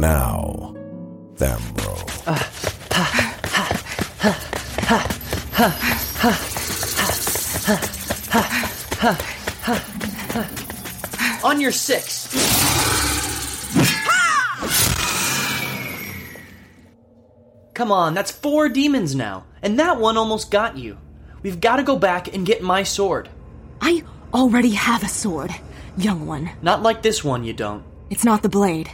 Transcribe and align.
Now, 0.00 0.74
Thamro. 1.34 1.92
On 11.44 11.60
your 11.60 11.70
six. 11.70 12.32
Come 17.74 17.92
on, 17.92 18.14
that's 18.14 18.30
four 18.30 18.70
demons 18.70 19.14
now, 19.14 19.44
and 19.60 19.78
that 19.78 20.00
one 20.00 20.16
almost 20.16 20.50
got 20.50 20.78
you. 20.78 20.96
We've 21.42 21.60
got 21.60 21.76
to 21.76 21.82
go 21.82 21.98
back 21.98 22.34
and 22.34 22.46
get 22.46 22.62
my 22.62 22.84
sword. 22.84 23.28
I 23.82 24.02
already 24.32 24.70
have 24.70 25.02
a 25.02 25.08
sword, 25.08 25.54
young 25.98 26.24
one. 26.26 26.50
Not 26.62 26.82
like 26.82 27.02
this 27.02 27.22
one, 27.22 27.44
you 27.44 27.52
don't. 27.52 27.84
It's 28.08 28.24
not 28.24 28.42
the 28.42 28.48
blade. 28.48 28.90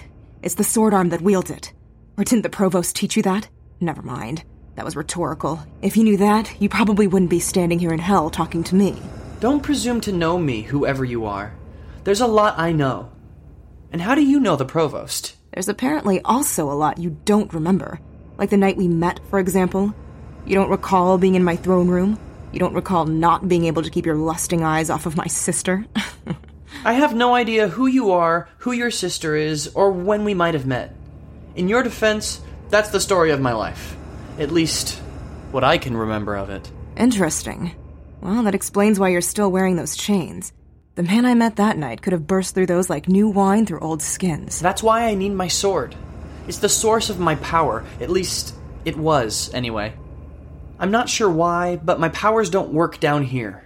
It's 0.47 0.55
the 0.55 0.63
sword 0.63 0.95
arm 0.95 1.09
that 1.09 1.23
wields 1.23 1.51
it. 1.51 1.73
Or 2.17 2.23
didn't 2.23 2.45
the 2.45 2.49
provost 2.49 2.95
teach 2.95 3.17
you 3.17 3.23
that? 3.25 3.49
Never 3.81 4.01
mind. 4.01 4.45
That 4.77 4.85
was 4.85 4.95
rhetorical. 4.95 5.59
If 5.83 5.97
you 5.97 6.05
knew 6.05 6.19
that, 6.19 6.63
you 6.63 6.69
probably 6.69 7.09
wouldn't 7.09 7.33
be 7.33 7.41
standing 7.41 7.81
here 7.81 7.93
in 7.93 7.99
hell 7.99 8.31
talking 8.31 8.63
to 8.63 8.77
me. 8.77 8.95
Don't 9.41 9.65
presume 9.65 10.01
to 10.03 10.13
know 10.13 10.39
me, 10.39 10.63
whoever 10.63 11.05
you 11.05 11.25
are. 11.25 11.53
There's 12.05 12.21
a 12.21 12.29
lot 12.29 12.61
I 12.61 12.71
know. 12.71 13.11
And 13.91 14.01
how 14.01 14.15
do 14.15 14.23
you 14.23 14.39
know 14.39 14.55
the 14.55 14.65
provost? 14.65 15.35
There's 15.53 15.69
apparently 15.69 16.21
also 16.21 16.71
a 16.71 16.79
lot 16.79 16.99
you 16.99 17.19
don't 17.25 17.53
remember. 17.53 17.99
Like 18.39 18.51
the 18.51 18.57
night 18.57 18.77
we 18.77 18.87
met, 18.87 19.19
for 19.29 19.41
example. 19.41 19.97
You 20.45 20.55
don't 20.55 20.71
recall 20.71 21.19
being 21.19 21.35
in 21.35 21.43
my 21.43 21.57
throne 21.57 21.89
room? 21.89 22.21
You 22.53 22.61
don't 22.61 22.75
recall 22.75 23.05
not 23.05 23.49
being 23.49 23.65
able 23.65 23.83
to 23.83 23.91
keep 23.91 24.07
your 24.07 24.15
lusting 24.15 24.63
eyes 24.63 24.91
off 24.91 25.07
of 25.07 25.17
my 25.17 25.27
sister? 25.27 25.85
I 26.85 26.95
have 26.95 27.15
no 27.15 27.35
idea 27.35 27.69
who 27.69 27.87
you 27.87 28.13
are, 28.13 28.49
who 28.59 28.73
your 28.73 28.91
sister 28.91 29.35
is, 29.35 29.69
or 29.75 29.91
when 29.91 30.25
we 30.25 30.35
might 30.35 30.55
have 30.55 30.67
met. 30.67 30.95
In 31.55 31.69
your 31.69 31.83
defense, 31.83 32.41
that's 32.71 32.91
the 32.91 33.01
story 33.01 33.31
of 33.31 33.41
my 33.41 33.53
life. 33.53 33.97
At 34.39 34.51
least, 34.51 34.99
what 35.51 35.65
I 35.65 35.79
can 35.79 35.97
remember 35.97 36.37
of 36.37 36.51
it. 36.51 36.71
Interesting. 36.97 37.75
Well, 38.21 38.43
that 38.43 38.55
explains 38.55 38.99
why 38.99 39.09
you're 39.09 39.21
still 39.21 39.51
wearing 39.51 39.77
those 39.77 39.97
chains. 39.97 40.53
The 40.97 41.03
man 41.03 41.27
I 41.27 41.35
met 41.35 41.57
that 41.57 41.77
night 41.77 42.03
could 42.03 42.13
have 42.13 42.27
burst 42.27 42.55
through 42.55 42.67
those 42.67 42.89
like 42.89 43.09
new 43.09 43.29
wine 43.29 43.67
through 43.67 43.81
old 43.81 44.01
skins. 44.01 44.61
That's 44.61 44.83
why 44.83 45.07
I 45.07 45.15
need 45.15 45.33
my 45.33 45.49
sword. 45.49 45.95
It's 46.49 46.59
the 46.59 46.69
source 46.69 47.11
of 47.11 47.19
my 47.19 47.35
power. 47.37 47.85
At 48.01 48.11
least, 48.11 48.55
it 48.85 48.97
was, 48.97 49.53
anyway. 49.53 49.93
I'm 50.79 50.91
not 50.91 51.09
sure 51.09 51.31
why, 51.31 51.77
but 51.77 52.01
my 52.01 52.09
powers 52.11 52.51
don't 52.51 52.73
work 52.73 53.01
down 53.01 53.25
here. 53.25 53.66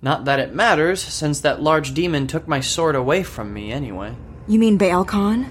Not 0.00 0.26
that 0.26 0.38
it 0.38 0.54
matters, 0.54 1.02
since 1.02 1.40
that 1.40 1.62
large 1.62 1.92
demon 1.92 2.26
took 2.26 2.46
my 2.46 2.60
sword 2.60 2.94
away 2.94 3.22
from 3.22 3.52
me 3.52 3.72
anyway. 3.72 4.14
You 4.46 4.58
mean 4.58 4.78
Baal 4.78 5.04
Khan? 5.04 5.50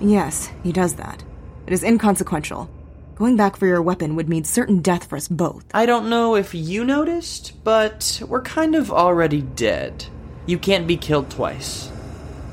Yes, 0.00 0.50
he 0.62 0.72
does 0.72 0.94
that. 0.94 1.22
It 1.66 1.72
is 1.72 1.84
inconsequential. 1.84 2.70
Going 3.16 3.36
back 3.36 3.56
for 3.56 3.66
your 3.66 3.82
weapon 3.82 4.16
would 4.16 4.30
mean 4.30 4.44
certain 4.44 4.80
death 4.80 5.04
for 5.08 5.16
us 5.16 5.28
both. 5.28 5.66
I 5.74 5.84
don't 5.84 6.08
know 6.08 6.36
if 6.36 6.54
you 6.54 6.84
noticed, 6.84 7.62
but 7.62 8.22
we're 8.26 8.40
kind 8.40 8.74
of 8.74 8.90
already 8.90 9.42
dead. 9.42 10.06
You 10.46 10.58
can't 10.58 10.86
be 10.86 10.96
killed 10.96 11.30
twice. 11.30 11.92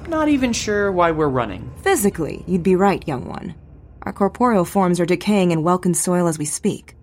Not 0.10 0.28
even 0.28 0.52
sure 0.52 0.92
why 0.92 1.12
we're 1.12 1.30
running. 1.30 1.72
Physically, 1.84 2.44
you'd 2.48 2.64
be 2.64 2.76
right, 2.76 3.08
young 3.08 3.30
one. 3.30 3.56
Our 4.02 4.12
corporeal 4.12 4.66
forms 4.66 5.00
are 5.00 5.06
decaying 5.06 5.52
in 5.52 5.64
Welkin 5.64 5.94
soil 5.94 6.28
as 6.28 6.38
we 6.38 6.46
speak. 6.46 6.96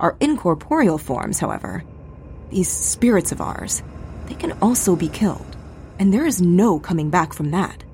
Our 0.00 0.16
incorporeal 0.20 0.98
forms, 0.98 1.38
however, 1.38 1.82
these 2.50 2.70
spirits 2.70 3.32
of 3.32 3.40
ours, 3.40 3.82
they 4.26 4.34
can 4.34 4.52
also 4.60 4.96
be 4.96 5.08
killed. 5.08 5.56
And 5.98 6.12
there 6.12 6.26
is 6.26 6.40
no 6.40 6.78
coming 6.78 7.10
back 7.10 7.32
from 7.32 7.50
that. 7.50 7.84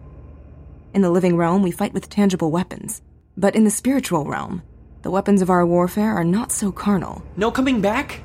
In 0.92 1.02
the 1.02 1.11
living 1.11 1.36
realm, 1.36 1.62
we 1.62 1.70
fight 1.70 1.94
with 1.94 2.08
tangible 2.08 2.50
weapons. 2.50 3.02
But 3.36 3.56
in 3.56 3.64
the 3.64 3.70
spiritual 3.70 4.27
realm, 4.27 4.62
the 5.02 5.11
weapons 5.11 5.42
of 5.42 5.51
our 5.51 5.67
warfare 5.67 6.14
are 6.14 6.24
not 6.24 6.52
so 6.52 6.70
carnal. 6.70 7.23
No 7.36 7.51
coming 7.51 7.80
back? 7.80 8.20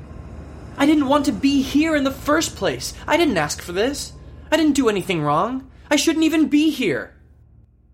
I 0.78 0.86
didn't 0.86 1.08
want 1.08 1.24
to 1.26 1.32
be 1.32 1.62
here 1.62 1.96
in 1.96 2.04
the 2.04 2.10
first 2.10 2.56
place. 2.56 2.94
I 3.06 3.16
didn't 3.16 3.36
ask 3.36 3.60
for 3.60 3.72
this. 3.72 4.12
I 4.50 4.56
didn't 4.56 4.76
do 4.76 4.88
anything 4.88 5.20
wrong. 5.20 5.70
I 5.90 5.96
shouldn't 5.96 6.24
even 6.24 6.48
be 6.48 6.70
here. 6.70 7.14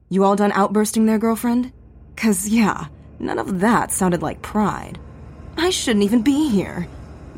You 0.09 0.25
all 0.25 0.37
done 0.37 0.53
outbursting 0.53 1.06
there, 1.06 1.19
girlfriend? 1.19 1.72
Cause, 2.16 2.49
yeah, 2.49 2.87
none 3.19 3.38
of 3.38 3.61
that 3.61 3.91
sounded 3.91 4.22
like 4.22 4.43
pride. 4.43 4.99
I 5.56 5.71
shouldn't 5.71 6.05
even 6.05 6.22
be 6.22 6.49
here. 6.49 6.87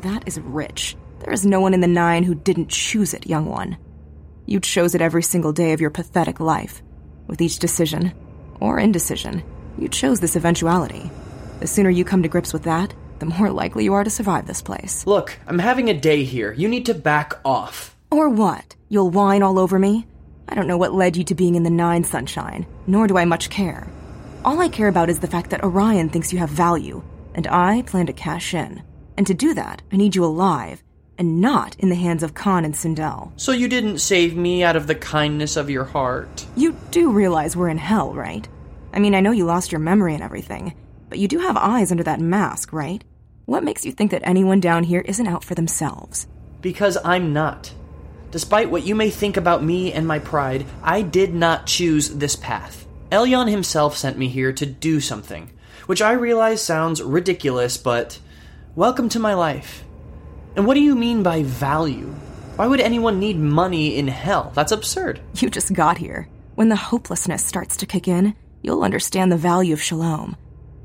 That 0.01 0.23
is 0.25 0.39
rich. 0.39 0.95
There 1.19 1.33
is 1.33 1.45
no 1.45 1.59
one 1.59 1.73
in 1.73 1.81
the 1.81 1.87
Nine 1.87 2.23
who 2.23 2.33
didn't 2.33 2.69
choose 2.69 3.13
it, 3.13 3.27
young 3.27 3.45
one. 3.45 3.77
You 4.45 4.59
chose 4.59 4.95
it 4.95 5.01
every 5.01 5.23
single 5.23 5.51
day 5.51 5.73
of 5.73 5.81
your 5.81 5.89
pathetic 5.89 6.39
life. 6.39 6.81
With 7.27 7.41
each 7.41 7.59
decision, 7.59 8.13
or 8.61 8.79
indecision, 8.79 9.43
you 9.77 9.89
chose 9.89 10.21
this 10.21 10.37
eventuality. 10.37 11.11
The 11.59 11.67
sooner 11.67 11.89
you 11.89 12.05
come 12.05 12.23
to 12.23 12.29
grips 12.29 12.53
with 12.53 12.63
that, 12.63 12.93
the 13.19 13.25
more 13.25 13.51
likely 13.51 13.83
you 13.83 13.93
are 13.93 14.03
to 14.05 14.09
survive 14.09 14.47
this 14.47 14.61
place. 14.61 15.05
Look, 15.05 15.37
I'm 15.45 15.59
having 15.59 15.89
a 15.89 15.99
day 15.99 16.23
here. 16.23 16.53
You 16.53 16.69
need 16.69 16.85
to 16.85 16.93
back 16.93 17.33
off. 17.43 17.97
Or 18.09 18.29
what? 18.29 18.75
You'll 18.87 19.09
whine 19.09 19.43
all 19.43 19.59
over 19.59 19.77
me? 19.77 20.07
I 20.47 20.55
don't 20.55 20.67
know 20.67 20.77
what 20.77 20.93
led 20.93 21.17
you 21.17 21.25
to 21.25 21.35
being 21.35 21.55
in 21.55 21.63
the 21.63 21.69
Nine, 21.69 22.05
Sunshine, 22.05 22.65
nor 22.87 23.05
do 23.05 23.17
I 23.17 23.25
much 23.25 23.49
care. 23.49 23.87
All 24.45 24.61
I 24.61 24.69
care 24.69 24.87
about 24.87 25.09
is 25.09 25.19
the 25.19 25.27
fact 25.27 25.49
that 25.49 25.63
Orion 25.63 26.09
thinks 26.09 26.31
you 26.31 26.39
have 26.39 26.49
value, 26.49 27.03
and 27.35 27.45
I 27.47 27.81
plan 27.81 28.05
to 28.05 28.13
cash 28.13 28.53
in. 28.53 28.81
And 29.19 29.27
to 29.27 29.33
do 29.33 29.53
that, 29.53 29.81
I 29.91 29.97
need 29.97 30.15
you 30.15 30.23
alive, 30.23 30.81
and 31.17 31.41
not 31.41 31.75
in 31.77 31.89
the 31.89 31.95
hands 31.95 32.23
of 32.23 32.35
Khan 32.35 32.63
and 32.63 32.73
Sindel. 32.73 33.33
So 33.35 33.51
you 33.51 33.67
didn't 33.67 33.97
save 33.97 34.37
me 34.37 34.63
out 34.63 34.77
of 34.77 34.87
the 34.87 34.95
kindness 34.95 35.57
of 35.57 35.69
your 35.69 35.83
heart? 35.83 36.45
You 36.55 36.77
do 36.91 37.11
realize 37.11 37.53
we're 37.53 37.67
in 37.67 37.77
hell, 37.77 38.13
right? 38.13 38.47
I 38.93 38.99
mean, 38.99 39.13
I 39.13 39.19
know 39.19 39.31
you 39.31 39.43
lost 39.43 39.73
your 39.73 39.79
memory 39.79 40.13
and 40.13 40.23
everything, 40.23 40.73
but 41.09 41.19
you 41.19 41.27
do 41.27 41.39
have 41.39 41.57
eyes 41.57 41.91
under 41.91 42.05
that 42.05 42.21
mask, 42.21 42.71
right? 42.71 43.03
What 43.43 43.65
makes 43.65 43.85
you 43.85 43.91
think 43.91 44.11
that 44.11 44.21
anyone 44.23 44.61
down 44.61 44.85
here 44.85 45.01
isn't 45.01 45.27
out 45.27 45.43
for 45.43 45.53
themselves? 45.53 46.25
Because 46.61 46.97
I'm 47.03 47.33
not. 47.33 47.73
Despite 48.31 48.71
what 48.71 48.85
you 48.85 48.95
may 48.95 49.09
think 49.09 49.35
about 49.35 49.61
me 49.61 49.91
and 49.91 50.07
my 50.07 50.19
pride, 50.19 50.65
I 50.81 51.01
did 51.01 51.33
not 51.33 51.67
choose 51.67 52.07
this 52.07 52.37
path. 52.37 52.87
Elyon 53.11 53.49
himself 53.49 53.97
sent 53.97 54.17
me 54.17 54.29
here 54.29 54.53
to 54.53 54.65
do 54.65 55.01
something, 55.01 55.51
which 55.87 56.01
I 56.01 56.13
realize 56.13 56.61
sounds 56.61 57.03
ridiculous, 57.03 57.75
but 57.75 58.19
welcome 58.75 59.09
to 59.09 59.19
my 59.19 59.33
life. 59.33 59.83
And 60.55 60.65
what 60.67 60.75
do 60.75 60.81
you 60.81 60.95
mean 60.95 61.23
by 61.23 61.43
value? 61.43 62.13
Why 62.55 62.67
would 62.67 62.79
anyone 62.79 63.19
need 63.19 63.37
money 63.37 63.97
in 63.97 64.07
hell? 64.07 64.51
That's 64.53 64.71
absurd. 64.71 65.19
You 65.35 65.49
just 65.49 65.73
got 65.73 65.97
here. 65.97 66.27
When 66.55 66.69
the 66.69 66.75
hopelessness 66.75 67.43
starts 67.43 67.77
to 67.77 67.85
kick 67.85 68.07
in, 68.07 68.35
you'll 68.61 68.83
understand 68.83 69.31
the 69.31 69.37
value 69.37 69.73
of 69.73 69.81
shalom 69.81 70.35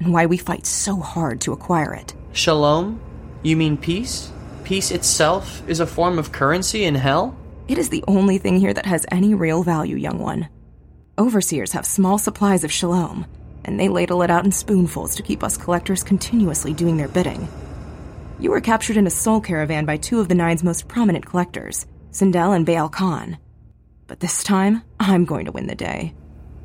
and 0.00 0.12
why 0.12 0.26
we 0.26 0.36
fight 0.36 0.66
so 0.66 0.96
hard 0.96 1.40
to 1.42 1.52
acquire 1.52 1.92
it. 1.92 2.14
Shalom? 2.32 3.00
You 3.42 3.56
mean 3.56 3.76
peace? 3.76 4.32
Peace 4.64 4.90
itself 4.90 5.62
is 5.68 5.80
a 5.80 5.86
form 5.86 6.18
of 6.18 6.32
currency 6.32 6.84
in 6.84 6.94
hell? 6.94 7.36
It 7.68 7.78
is 7.78 7.90
the 7.90 8.04
only 8.08 8.38
thing 8.38 8.58
here 8.58 8.74
that 8.74 8.86
has 8.86 9.06
any 9.10 9.34
real 9.34 9.62
value, 9.62 9.96
young 9.96 10.18
one. 10.18 10.48
Overseers 11.18 11.72
have 11.72 11.86
small 11.86 12.18
supplies 12.18 12.64
of 12.64 12.72
shalom, 12.72 13.26
and 13.64 13.78
they 13.78 13.88
ladle 13.88 14.22
it 14.22 14.30
out 14.30 14.44
in 14.44 14.52
spoonfuls 14.52 15.14
to 15.16 15.22
keep 15.22 15.42
us 15.42 15.56
collectors 15.56 16.02
continuously 16.02 16.72
doing 16.72 16.96
their 16.96 17.08
bidding. 17.08 17.48
You 18.40 18.50
were 18.50 18.60
captured 18.60 18.96
in 18.96 19.06
a 19.06 19.10
soul 19.10 19.40
caravan 19.40 19.84
by 19.84 19.96
two 19.96 20.18
of 20.20 20.28
the 20.28 20.34
Nine's 20.34 20.64
most 20.64 20.88
prominent 20.88 21.24
collectors, 21.24 21.86
Sindel 22.10 22.54
and 22.54 22.66
Baal 22.66 22.88
Khan. 22.88 23.38
But 24.08 24.20
this 24.20 24.42
time, 24.42 24.82
I'm 24.98 25.24
going 25.24 25.44
to 25.46 25.52
win 25.52 25.68
the 25.68 25.74
day. 25.74 26.14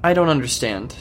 I 0.04 0.14
don't 0.14 0.30
understand. 0.30 0.96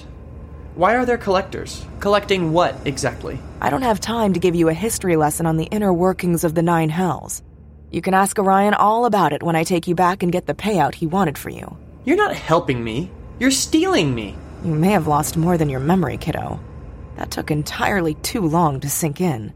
Why 0.75 0.95
are 0.95 1.07
there 1.07 1.19
collectors? 1.19 1.85
Collecting 2.01 2.53
what 2.53 2.77
exactly? 2.85 3.39
I 3.61 3.71
don't 3.71 3.83
have 3.83 3.99
time 3.99 4.35
to 4.35 4.41
give 4.41 4.55
you 4.55 4.69
a 4.69 4.75
history 4.75 5.17
lesson 5.17 5.47
on 5.47 5.57
the 5.57 5.65
inner 5.65 5.93
workings 5.93 6.45
of 6.45 6.55
the 6.55 6.63
Nine 6.63 6.91
Hells. 6.91 7.43
You 7.91 8.03
can 8.03 8.13
ask 8.13 8.39
Orion 8.39 8.75
all 8.75 9.07
about 9.07 9.33
it 9.33 9.43
when 9.43 9.57
I 9.57 9.65
take 9.65 9.89
you 9.89 9.95
back 9.95 10.23
and 10.23 10.31
get 10.31 10.47
the 10.47 10.55
payout 10.55 10.95
he 10.95 11.07
wanted 11.07 11.39
for 11.39 11.49
you. 11.49 11.77
You're 12.05 12.17
not 12.19 12.37
helping 12.37 12.85
me. 12.85 13.11
You're 13.41 13.51
stealing 13.51 14.15
me. 14.15 14.37
You 14.65 14.75
may 14.75 14.91
have 14.91 15.07
lost 15.07 15.37
more 15.37 15.57
than 15.57 15.71
your 15.71 15.81
memory, 15.81 16.19
kiddo. 16.19 16.61
That 17.17 17.31
took 17.31 17.51
entirely 17.51 18.15
too 18.15 18.43
long 18.43 18.81
to 18.81 18.91
sink 18.91 19.21
in. 19.21 19.55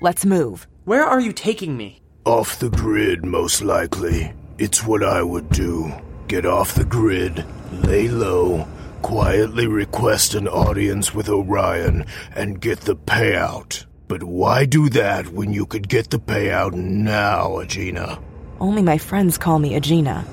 Let's 0.00 0.26
move. 0.26 0.66
Where 0.84 1.04
are 1.04 1.20
you 1.20 1.32
taking 1.32 1.74
me? 1.76 2.02
Off 2.26 2.58
the 2.58 2.68
grid, 2.68 3.24
most 3.24 3.62
likely. 3.62 4.32
It's 4.58 4.84
what 4.84 5.02
I 5.02 5.22
would 5.22 5.48
do. 5.48 5.90
Get 6.28 6.44
off 6.44 6.74
the 6.74 6.84
grid, 6.84 7.44
lay 7.72 8.08
low, 8.08 8.68
quietly 9.00 9.66
request 9.66 10.34
an 10.34 10.48
audience 10.48 11.14
with 11.14 11.30
Orion, 11.30 12.04
and 12.34 12.60
get 12.60 12.80
the 12.82 12.96
payout. 12.96 13.86
But 14.06 14.22
why 14.22 14.66
do 14.66 14.90
that 14.90 15.28
when 15.28 15.54
you 15.54 15.64
could 15.64 15.88
get 15.88 16.10
the 16.10 16.18
payout 16.18 16.74
now, 16.74 17.52
Agena? 17.62 18.22
Only 18.60 18.82
my 18.82 18.98
friends 18.98 19.38
call 19.38 19.58
me 19.58 19.72
Agena. 19.72 20.26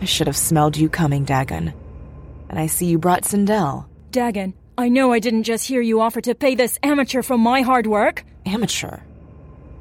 I 0.00 0.04
should 0.04 0.28
have 0.28 0.36
smelled 0.36 0.76
you 0.76 0.88
coming, 0.88 1.24
Dagon. 1.24 1.74
And 2.48 2.58
I 2.58 2.66
see 2.66 2.86
you 2.86 2.98
brought 2.98 3.24
Sindel. 3.24 3.86
Dagon, 4.12 4.54
I 4.76 4.88
know 4.88 5.12
I 5.12 5.18
didn't 5.18 5.42
just 5.42 5.66
hear 5.66 5.80
you 5.80 6.00
offer 6.00 6.20
to 6.20 6.34
pay 6.36 6.54
this 6.54 6.78
amateur 6.82 7.22
for 7.22 7.36
my 7.36 7.62
hard 7.62 7.88
work. 7.88 8.24
Amateur? 8.48 9.00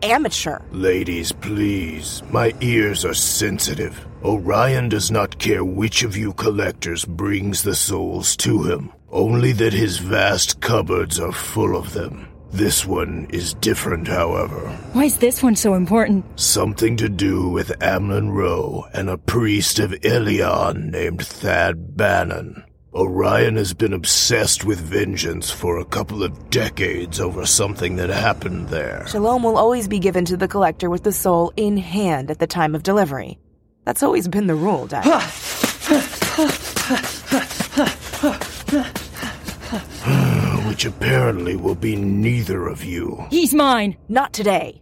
amateur. 0.03 0.59
Ladies, 0.71 1.31
please. 1.31 2.21
My 2.29 2.53
ears 2.61 3.05
are 3.05 3.13
sensitive. 3.13 4.05
Orion 4.23 4.89
does 4.89 5.11
not 5.11 5.39
care 5.39 5.63
which 5.63 6.03
of 6.03 6.17
you 6.17 6.33
collectors 6.33 7.05
brings 7.05 7.63
the 7.63 7.75
souls 7.75 8.35
to 8.37 8.63
him, 8.63 8.91
only 9.09 9.51
that 9.53 9.73
his 9.73 9.97
vast 9.97 10.59
cupboards 10.61 11.19
are 11.19 11.31
full 11.31 11.75
of 11.75 11.93
them. 11.93 12.27
This 12.51 12.85
one 12.85 13.27
is 13.29 13.53
different, 13.55 14.07
however. 14.07 14.69
Why 14.93 15.05
is 15.05 15.17
this 15.17 15.43
one 15.43 15.55
so 15.55 15.73
important? 15.73 16.25
Something 16.39 16.95
to 16.97 17.09
do 17.09 17.49
with 17.49 17.77
Amlin 17.79 18.31
Rowe 18.31 18.85
and 18.93 19.09
a 19.09 19.17
priest 19.17 19.79
of 19.79 20.05
Ilion 20.05 20.91
named 20.91 21.25
Thad 21.25 21.97
Bannon. 21.97 22.63
Orion 22.97 23.57
has 23.57 23.75
been 23.75 23.93
obsessed 23.93 24.65
with 24.65 24.79
vengeance 24.79 25.51
for 25.51 25.77
a 25.77 25.85
couple 25.85 26.23
of 26.23 26.49
decades 26.49 27.19
over 27.19 27.45
something 27.45 27.97
that 27.97 28.09
happened 28.09 28.69
there. 28.69 29.05
Shalom 29.07 29.43
will 29.43 29.55
always 29.55 29.87
be 29.87 29.99
given 29.99 30.25
to 30.25 30.35
the 30.35 30.47
collector 30.47 30.89
with 30.89 31.03
the 31.03 31.11
soul 31.11 31.53
in 31.55 31.77
hand 31.77 32.31
at 32.31 32.39
the 32.39 32.47
time 32.47 32.73
of 32.73 32.81
delivery. 32.81 33.37
That's 33.85 34.01
always 34.01 34.27
been 34.27 34.47
the 34.47 34.55
rule, 34.55 34.87
Dad. 34.87 35.05
Which 40.67 40.85
apparently 40.85 41.55
will 41.55 41.75
be 41.75 41.95
neither 41.95 42.67
of 42.67 42.83
you. 42.83 43.27
He's 43.29 43.53
mine. 43.53 43.95
Not 44.09 44.33
today. 44.33 44.81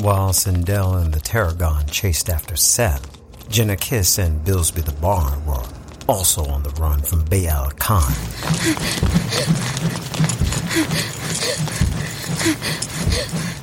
While 0.00 0.32
Sindel 0.32 1.02
and 1.02 1.12
the 1.12 1.20
Tarragon 1.20 1.86
chased 1.90 2.30
after 2.30 2.56
Seth, 2.56 3.17
Jenna 3.48 3.76
Kiss 3.76 4.18
and 4.18 4.44
Billsby 4.44 4.84
the 4.84 4.92
Bard 4.92 5.44
were 5.46 5.64
also 6.06 6.44
on 6.46 6.62
the 6.62 6.70
run 6.70 7.00
from 7.00 7.24
Baal 7.24 7.70
Khan. 7.72 8.12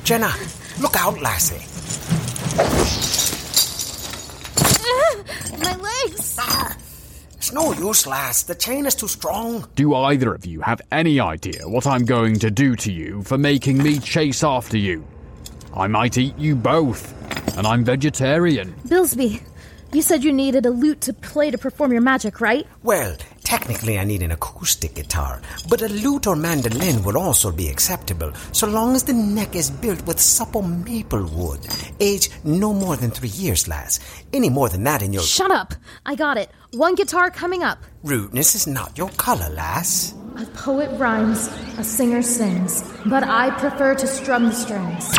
Jenna, 0.04 0.32
look 0.80 0.96
out, 0.96 1.20
lassie. 1.20 1.64
My 5.62 5.76
legs! 5.76 6.38
It's 7.36 7.52
no 7.52 7.72
use, 7.74 8.06
lass. 8.08 8.42
The 8.42 8.56
chain 8.56 8.86
is 8.86 8.94
too 8.96 9.08
strong. 9.08 9.68
Do 9.76 9.94
either 9.94 10.34
of 10.34 10.44
you 10.44 10.60
have 10.62 10.82
any 10.90 11.20
idea 11.20 11.68
what 11.68 11.86
I'm 11.86 12.04
going 12.04 12.40
to 12.40 12.50
do 12.50 12.74
to 12.76 12.92
you 12.92 13.22
for 13.22 13.38
making 13.38 13.78
me 13.78 13.98
chase 14.00 14.42
after 14.42 14.76
you? 14.76 15.06
I 15.74 15.86
might 15.86 16.18
eat 16.18 16.36
you 16.38 16.56
both, 16.56 17.14
and 17.56 17.66
I'm 17.66 17.84
vegetarian. 17.84 18.74
Billsby, 18.88 19.42
you 19.92 20.02
said 20.02 20.24
you 20.24 20.32
needed 20.32 20.66
a 20.66 20.70
lute 20.70 21.00
to 21.02 21.12
play 21.12 21.50
to 21.50 21.58
perform 21.58 21.92
your 21.92 22.00
magic, 22.00 22.40
right? 22.40 22.66
Well, 22.82 23.16
technically 23.44 23.98
I 23.98 24.04
need 24.04 24.22
an 24.22 24.32
acoustic 24.32 24.94
guitar, 24.94 25.40
but 25.68 25.82
a 25.82 25.88
lute 25.88 26.26
or 26.26 26.36
mandolin 26.36 27.02
will 27.04 27.16
also 27.16 27.52
be 27.52 27.68
acceptable, 27.68 28.32
so 28.52 28.66
long 28.66 28.94
as 28.94 29.04
the 29.04 29.12
neck 29.12 29.54
is 29.54 29.70
built 29.70 30.04
with 30.06 30.20
supple 30.20 30.62
maple 30.62 31.24
wood. 31.26 31.60
Age 32.00 32.30
no 32.44 32.72
more 32.72 32.96
than 32.96 33.10
three 33.10 33.28
years, 33.28 33.68
lass. 33.68 34.00
Any 34.32 34.50
more 34.50 34.68
than 34.68 34.84
that 34.84 35.02
in 35.02 35.12
your 35.12 35.22
Shut 35.22 35.50
up! 35.50 35.74
I 36.04 36.14
got 36.14 36.36
it. 36.36 36.50
One 36.72 36.94
guitar 36.94 37.30
coming 37.30 37.62
up. 37.62 37.78
rudeness 38.02 38.54
is 38.54 38.66
not 38.66 38.98
your 38.98 39.10
color, 39.10 39.48
lass. 39.50 40.14
A 40.38 40.44
poet 40.46 40.90
rhymes, 40.98 41.48
a 41.78 41.84
singer 41.84 42.20
sings, 42.20 42.82
but 43.06 43.24
I 43.24 43.50
prefer 43.58 43.94
to 43.94 44.06
strum 44.06 44.44
the 44.44 44.52
strings. 44.52 45.10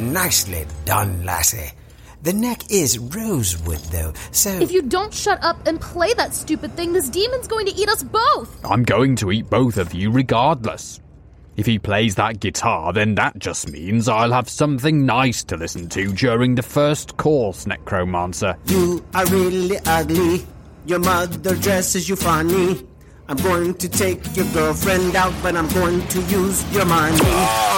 Nicely 0.00 0.64
done, 0.86 1.26
lassie. 1.26 1.72
The 2.22 2.32
neck 2.32 2.70
is 2.70 2.98
rosewood, 2.98 3.80
though, 3.92 4.14
so 4.32 4.50
If 4.50 4.72
you 4.72 4.80
don't 4.80 5.12
shut 5.12 5.42
up 5.44 5.66
and 5.66 5.78
play 5.78 6.14
that 6.14 6.34
stupid 6.34 6.74
thing, 6.74 6.94
this 6.94 7.10
demon's 7.10 7.46
going 7.46 7.66
to 7.66 7.74
eat 7.74 7.88
us 7.88 8.02
both! 8.02 8.64
I'm 8.64 8.82
going 8.82 9.14
to 9.16 9.30
eat 9.30 9.50
both 9.50 9.76
of 9.76 9.92
you 9.92 10.10
regardless. 10.10 11.00
If 11.58 11.66
he 11.66 11.78
plays 11.78 12.14
that 12.14 12.40
guitar, 12.40 12.94
then 12.94 13.14
that 13.16 13.38
just 13.38 13.68
means 13.70 14.08
I'll 14.08 14.32
have 14.32 14.48
something 14.48 15.04
nice 15.04 15.44
to 15.44 15.58
listen 15.58 15.88
to 15.90 16.14
during 16.14 16.54
the 16.54 16.62
first 16.62 17.18
course, 17.18 17.66
Necromancer. 17.66 18.56
You 18.66 19.04
are 19.12 19.26
really 19.26 19.76
ugly. 19.84 20.46
Your 20.86 21.00
mother 21.00 21.54
dresses 21.56 22.08
you 22.08 22.16
funny. 22.16 22.86
I'm 23.28 23.36
going 23.36 23.74
to 23.74 23.88
take 23.88 24.34
your 24.34 24.46
girlfriend 24.54 25.14
out, 25.14 25.34
but 25.42 25.56
I'm 25.56 25.68
going 25.68 26.06
to 26.08 26.22
use 26.22 26.64
your 26.72 26.86
money. 26.86 27.69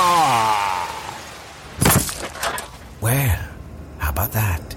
Well, 3.02 3.48
how 3.98 4.10
about 4.10 4.30
that? 4.32 4.76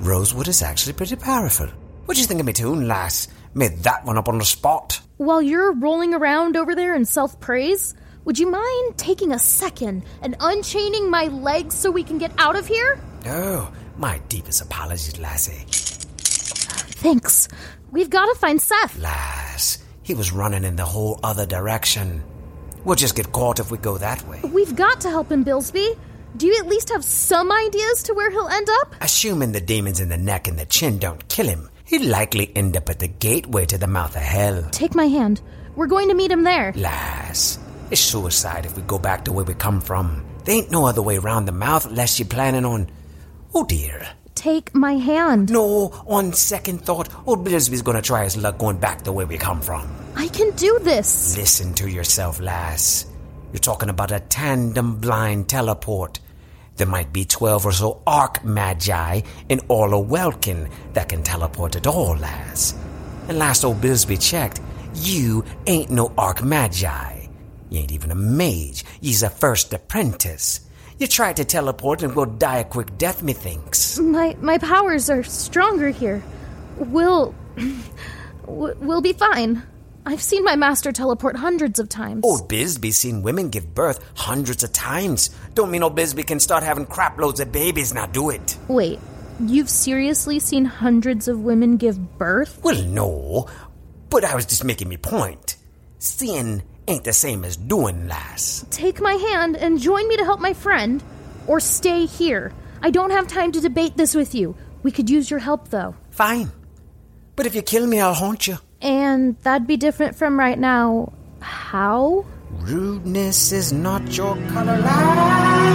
Rosewood 0.00 0.46
is 0.46 0.60
actually 0.62 0.92
pretty 0.92 1.16
powerful. 1.16 1.68
What 2.04 2.14
do 2.14 2.20
you 2.20 2.26
think 2.26 2.38
of 2.38 2.44
me 2.44 2.52
tune, 2.52 2.86
lass? 2.86 3.28
Made 3.54 3.78
that 3.78 4.04
one 4.04 4.18
up 4.18 4.28
on 4.28 4.36
the 4.36 4.44
spot. 4.44 5.00
While 5.16 5.40
you're 5.40 5.72
rolling 5.72 6.12
around 6.12 6.56
over 6.58 6.74
there 6.74 6.94
in 6.94 7.06
self 7.06 7.40
praise, 7.40 7.94
would 8.26 8.38
you 8.38 8.50
mind 8.50 8.98
taking 8.98 9.32
a 9.32 9.38
second 9.38 10.04
and 10.20 10.36
unchaining 10.38 11.08
my 11.10 11.28
legs 11.28 11.74
so 11.74 11.90
we 11.90 12.04
can 12.04 12.18
get 12.18 12.32
out 12.36 12.56
of 12.56 12.66
here? 12.66 13.00
Oh, 13.24 13.72
my 13.96 14.18
deepest 14.28 14.60
apologies, 14.60 15.18
lassie. 15.18 15.64
Thanks. 17.00 17.48
We've 17.90 18.10
got 18.10 18.26
to 18.26 18.38
find 18.38 18.60
Seth. 18.60 18.98
Lass, 18.98 19.78
he 20.02 20.12
was 20.12 20.30
running 20.30 20.64
in 20.64 20.76
the 20.76 20.84
whole 20.84 21.18
other 21.22 21.46
direction. 21.46 22.22
We'll 22.84 22.96
just 22.96 23.16
get 23.16 23.32
caught 23.32 23.60
if 23.60 23.70
we 23.70 23.78
go 23.78 23.96
that 23.96 24.26
way. 24.28 24.40
We've 24.44 24.76
got 24.76 25.00
to 25.02 25.08
help 25.08 25.32
him, 25.32 25.42
Billsby. 25.42 25.96
Do 26.36 26.46
you 26.46 26.56
at 26.58 26.66
least 26.66 26.88
have 26.88 27.04
some 27.04 27.52
ideas 27.52 28.02
to 28.04 28.14
where 28.14 28.30
he'll 28.30 28.48
end 28.48 28.68
up? 28.80 28.94
Assuming 29.02 29.52
the 29.52 29.60
demons 29.60 30.00
in 30.00 30.08
the 30.08 30.16
neck 30.16 30.48
and 30.48 30.58
the 30.58 30.64
chin 30.64 30.98
don't 30.98 31.28
kill 31.28 31.46
him, 31.46 31.68
he'll 31.84 32.08
likely 32.08 32.50
end 32.56 32.76
up 32.76 32.88
at 32.88 33.00
the 33.00 33.08
gateway 33.08 33.66
to 33.66 33.76
the 33.76 33.86
mouth 33.86 34.16
of 34.16 34.22
hell. 34.22 34.66
Take 34.70 34.94
my 34.94 35.06
hand. 35.06 35.42
We're 35.76 35.86
going 35.88 36.08
to 36.08 36.14
meet 36.14 36.30
him 36.30 36.42
there. 36.42 36.72
Lass, 36.74 37.58
it's 37.90 38.00
suicide 38.00 38.64
if 38.64 38.76
we 38.76 38.82
go 38.82 38.98
back 38.98 39.26
to 39.26 39.32
where 39.32 39.44
we 39.44 39.54
come 39.54 39.80
from. 39.80 40.24
There 40.44 40.54
ain't 40.54 40.70
no 40.70 40.86
other 40.86 41.02
way 41.02 41.18
round 41.18 41.46
the 41.46 41.52
mouth 41.52 41.84
unless 41.86 42.18
you're 42.18 42.28
planning 42.28 42.64
on. 42.64 42.88
Oh 43.54 43.64
dear. 43.64 44.08
Take 44.34 44.74
my 44.74 44.94
hand. 44.94 45.52
No, 45.52 45.92
on 46.06 46.32
second 46.32 46.80
thought, 46.84 47.10
old 47.26 47.46
Billsby's 47.46 47.82
gonna 47.82 48.02
try 48.02 48.24
his 48.24 48.36
luck 48.38 48.56
going 48.58 48.78
back 48.78 49.04
the 49.04 49.12
way 49.12 49.26
we 49.26 49.36
come 49.36 49.60
from. 49.60 49.86
I 50.16 50.28
can 50.28 50.50
do 50.56 50.78
this. 50.80 51.36
Listen 51.36 51.74
to 51.74 51.88
yourself, 51.88 52.40
lass. 52.40 53.06
You're 53.52 53.60
talking 53.60 53.90
about 53.90 54.12
a 54.12 54.20
tandem 54.20 54.96
blind 54.96 55.48
teleport. 55.48 56.20
There 56.76 56.86
might 56.86 57.12
be 57.12 57.26
12 57.26 57.66
or 57.66 57.72
so 57.72 58.02
arc 58.06 58.42
magi 58.44 59.20
in 59.50 59.60
all 59.68 59.94
of 59.94 60.08
Welkin 60.08 60.70
that 60.94 61.10
can 61.10 61.22
teleport 61.22 61.76
at 61.76 61.86
all, 61.86 62.16
lass. 62.16 62.74
And 63.28 63.38
last 63.38 63.62
old 63.62 63.82
Billsby 63.82 64.20
checked, 64.20 64.62
you 64.94 65.44
ain't 65.66 65.90
no 65.90 66.12
arc 66.16 66.42
magi. 66.42 67.28
You 67.68 67.80
ain't 67.80 67.92
even 67.92 68.10
a 68.10 68.14
mage. 68.14 68.84
You's 69.02 69.22
a 69.22 69.28
first 69.28 69.72
apprentice. 69.74 70.60
You 70.98 71.06
tried 71.06 71.36
to 71.36 71.44
teleport 71.44 72.02
and 72.02 72.16
will 72.16 72.26
die 72.26 72.58
a 72.58 72.64
quick 72.64 72.96
death, 72.96 73.22
methinks. 73.22 73.98
My 73.98 74.36
my 74.40 74.56
powers 74.56 75.10
are 75.10 75.22
stronger 75.24 75.90
here. 75.90 76.22
We'll 76.76 77.34
we'll 78.46 79.00
be 79.00 79.12
fine. 79.12 79.62
I've 80.04 80.22
seen 80.22 80.42
my 80.42 80.56
master 80.56 80.90
teleport 80.90 81.36
hundreds 81.36 81.78
of 81.78 81.88
times. 81.88 82.24
Old 82.24 82.48
Billsby's 82.48 82.98
seen 82.98 83.22
women 83.22 83.50
give 83.50 83.72
birth 83.74 84.04
hundreds 84.16 84.64
of 84.64 84.72
times. 84.72 85.30
Don't 85.54 85.70
mean 85.70 85.84
old 85.84 85.96
Billsby 85.96 86.26
can 86.26 86.40
start 86.40 86.64
having 86.64 86.86
crap 86.86 87.18
loads 87.18 87.38
of 87.38 87.52
babies 87.52 87.94
now, 87.94 88.06
do 88.06 88.30
it? 88.30 88.56
Wait, 88.66 88.98
you've 89.38 89.70
seriously 89.70 90.40
seen 90.40 90.64
hundreds 90.64 91.28
of 91.28 91.40
women 91.40 91.76
give 91.76 92.18
birth? 92.18 92.58
Well, 92.64 92.82
no, 92.82 93.48
but 94.10 94.24
I 94.24 94.34
was 94.34 94.46
just 94.46 94.64
making 94.64 94.88
me 94.88 94.96
point. 94.96 95.56
Seeing 95.98 96.62
ain't 96.88 97.04
the 97.04 97.12
same 97.12 97.44
as 97.44 97.56
doing, 97.56 98.08
lass. 98.08 98.66
Take 98.70 99.00
my 99.00 99.14
hand 99.14 99.56
and 99.56 99.80
join 99.80 100.08
me 100.08 100.16
to 100.16 100.24
help 100.24 100.40
my 100.40 100.52
friend, 100.52 101.02
or 101.46 101.60
stay 101.60 102.06
here. 102.06 102.52
I 102.82 102.90
don't 102.90 103.10
have 103.10 103.28
time 103.28 103.52
to 103.52 103.60
debate 103.60 103.96
this 103.96 104.16
with 104.16 104.34
you. 104.34 104.56
We 104.82 104.90
could 104.90 105.08
use 105.08 105.30
your 105.30 105.38
help, 105.38 105.68
though. 105.68 105.94
Fine. 106.10 106.50
But 107.36 107.46
if 107.46 107.54
you 107.54 107.62
kill 107.62 107.86
me, 107.86 108.00
I'll 108.00 108.14
haunt 108.14 108.48
you. 108.48 108.58
And 108.82 109.38
that'd 109.38 109.66
be 109.66 109.78
different 109.78 110.16
from 110.16 110.38
right 110.38 110.58
now. 110.58 111.12
How? 111.40 112.26
Rudeness 112.50 113.52
is 113.52 113.72
not 113.72 114.16
your 114.16 114.36
color, 114.48 114.78
line. 114.78 115.72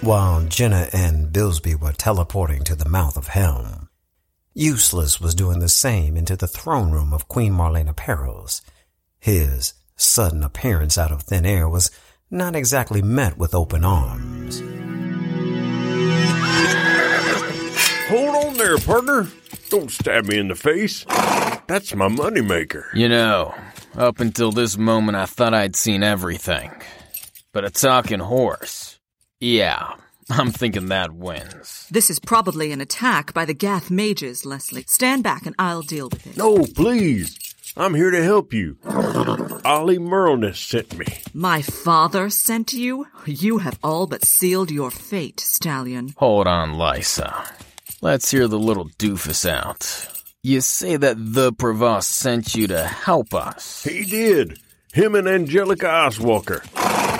While 0.00 0.44
Jenna 0.44 0.88
and 0.92 1.32
Billsby 1.32 1.78
were 1.80 1.92
teleporting 1.92 2.64
to 2.64 2.74
the 2.74 2.88
mouth 2.88 3.16
of 3.16 3.28
Helm, 3.28 3.88
Useless 4.56 5.20
was 5.20 5.34
doing 5.34 5.58
the 5.58 5.68
same 5.68 6.16
into 6.16 6.36
the 6.36 6.46
throne 6.46 6.92
room 6.92 7.12
of 7.12 7.26
Queen 7.26 7.52
Marlena 7.52 7.92
Perils. 7.92 8.62
His 9.18 9.74
sudden 9.96 10.44
appearance 10.44 10.96
out 10.96 11.10
of 11.10 11.22
thin 11.22 11.44
air 11.44 11.68
was 11.68 11.90
not 12.30 12.54
exactly 12.54 13.02
met 13.02 13.36
with 13.36 13.52
open 13.52 13.84
arms. 13.84 14.60
Hold 18.06 18.44
on 18.46 18.56
there, 18.56 18.78
partner. 18.78 19.26
Don't 19.74 19.90
stab 19.90 20.26
me 20.26 20.38
in 20.38 20.46
the 20.46 20.54
face. 20.54 21.04
That's 21.66 21.96
my 21.96 22.06
moneymaker. 22.06 22.84
You 22.94 23.08
know, 23.08 23.52
up 23.96 24.20
until 24.20 24.52
this 24.52 24.78
moment, 24.78 25.16
I 25.16 25.26
thought 25.26 25.52
I'd 25.52 25.74
seen 25.74 26.04
everything. 26.04 26.70
But 27.52 27.64
a 27.64 27.70
talking 27.70 28.20
horse. 28.20 29.00
Yeah, 29.40 29.94
I'm 30.30 30.52
thinking 30.52 30.86
that 30.90 31.12
wins. 31.12 31.88
This 31.90 32.08
is 32.08 32.20
probably 32.20 32.70
an 32.70 32.80
attack 32.80 33.34
by 33.34 33.44
the 33.44 33.52
Gath 33.52 33.90
mages, 33.90 34.46
Leslie. 34.46 34.84
Stand 34.86 35.24
back 35.24 35.44
and 35.44 35.56
I'll 35.58 35.82
deal 35.82 36.08
with 36.08 36.24
it. 36.24 36.36
No, 36.36 36.66
please. 36.76 37.36
I'm 37.76 37.94
here 37.94 38.12
to 38.12 38.22
help 38.22 38.52
you. 38.52 38.78
Ollie 39.64 39.98
Merleness 39.98 40.60
sent 40.60 40.96
me. 40.96 41.06
My 41.34 41.62
father 41.62 42.30
sent 42.30 42.72
you? 42.72 43.08
You 43.26 43.58
have 43.58 43.80
all 43.82 44.06
but 44.06 44.24
sealed 44.24 44.70
your 44.70 44.92
fate, 44.92 45.40
Stallion. 45.40 46.14
Hold 46.18 46.46
on, 46.46 46.74
Lysa. 46.74 47.44
Let's 48.04 48.30
hear 48.30 48.48
the 48.48 48.58
little 48.58 48.90
doofus 48.98 49.48
out. 49.48 50.08
You 50.42 50.60
say 50.60 50.98
that 50.98 51.16
the 51.18 51.54
Provost 51.54 52.10
sent 52.10 52.54
you 52.54 52.66
to 52.66 52.84
help 52.84 53.32
us. 53.32 53.82
He 53.82 54.04
did. 54.04 54.58
Him 54.92 55.14
and 55.14 55.26
Angelica 55.26 55.86
Oswalker. 55.86 56.60